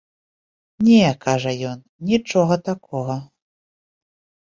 Не, 0.87 1.03
кажа 1.27 1.53
ён, 1.73 1.79
нічога 2.09 2.61
такога. 2.73 3.23